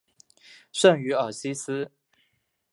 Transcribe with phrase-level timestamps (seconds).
[0.71, 1.91] 圣于尔西斯。